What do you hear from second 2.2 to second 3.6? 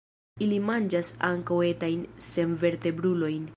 senvertebrulojn.